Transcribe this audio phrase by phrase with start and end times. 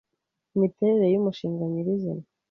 [0.55, 2.23] imiterere yumushinga nyirizina